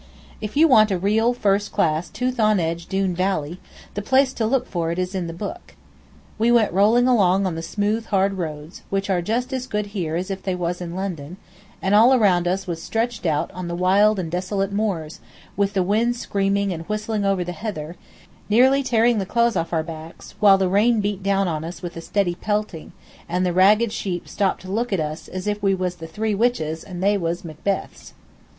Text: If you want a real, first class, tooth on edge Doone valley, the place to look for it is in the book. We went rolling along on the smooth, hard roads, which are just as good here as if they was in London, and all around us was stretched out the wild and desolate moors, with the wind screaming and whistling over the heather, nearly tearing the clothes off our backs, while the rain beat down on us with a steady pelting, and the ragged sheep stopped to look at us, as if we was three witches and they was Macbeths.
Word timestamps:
If 0.41 0.57
you 0.57 0.67
want 0.67 0.89
a 0.89 0.97
real, 0.97 1.31
first 1.31 1.71
class, 1.71 2.09
tooth 2.09 2.39
on 2.39 2.59
edge 2.59 2.87
Doone 2.87 3.13
valley, 3.13 3.59
the 3.93 4.01
place 4.01 4.33
to 4.33 4.47
look 4.47 4.65
for 4.65 4.89
it 4.89 4.97
is 4.97 5.13
in 5.13 5.27
the 5.27 5.31
book. 5.31 5.75
We 6.39 6.51
went 6.51 6.73
rolling 6.73 7.07
along 7.07 7.45
on 7.45 7.53
the 7.53 7.61
smooth, 7.61 8.07
hard 8.07 8.33
roads, 8.39 8.81
which 8.89 9.11
are 9.11 9.21
just 9.21 9.53
as 9.53 9.67
good 9.67 9.85
here 9.93 10.15
as 10.15 10.31
if 10.31 10.41
they 10.41 10.55
was 10.55 10.81
in 10.81 10.95
London, 10.95 11.37
and 11.83 11.93
all 11.93 12.15
around 12.15 12.47
us 12.47 12.65
was 12.65 12.81
stretched 12.81 13.27
out 13.27 13.51
the 13.67 13.75
wild 13.75 14.17
and 14.17 14.31
desolate 14.31 14.73
moors, 14.73 15.19
with 15.55 15.73
the 15.73 15.83
wind 15.83 16.15
screaming 16.15 16.73
and 16.73 16.89
whistling 16.89 17.23
over 17.23 17.43
the 17.43 17.51
heather, 17.51 17.95
nearly 18.49 18.81
tearing 18.81 19.19
the 19.19 19.25
clothes 19.27 19.55
off 19.55 19.71
our 19.71 19.83
backs, 19.83 20.33
while 20.39 20.57
the 20.57 20.67
rain 20.67 20.99
beat 20.99 21.21
down 21.21 21.47
on 21.47 21.63
us 21.63 21.83
with 21.83 21.95
a 21.95 22.01
steady 22.01 22.33
pelting, 22.33 22.91
and 23.29 23.45
the 23.45 23.53
ragged 23.53 23.91
sheep 23.91 24.27
stopped 24.27 24.63
to 24.63 24.71
look 24.71 24.91
at 24.91 24.99
us, 24.99 25.27
as 25.27 25.45
if 25.45 25.61
we 25.61 25.75
was 25.75 25.93
three 25.93 26.33
witches 26.33 26.83
and 26.83 27.03
they 27.03 27.19
was 27.19 27.45
Macbeths. 27.45 28.13